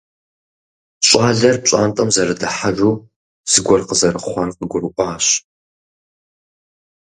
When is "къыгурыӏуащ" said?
4.57-5.25